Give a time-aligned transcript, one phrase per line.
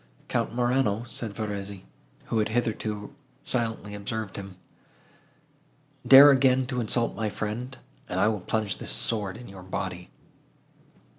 [0.29, 1.85] "Count Morano," said Verezzi,
[2.25, 3.13] who had hitherto
[3.43, 4.57] silently observed him,
[6.07, 7.77] "dare again to insult my friend,
[8.09, 10.09] and I will plunge this sword in your body."